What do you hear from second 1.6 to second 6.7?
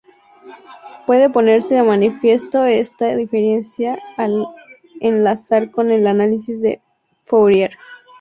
de manifiesto esta diferencia al enlazar con el análisis